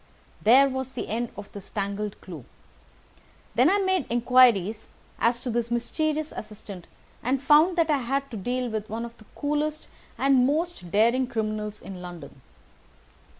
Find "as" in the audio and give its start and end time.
5.19-5.39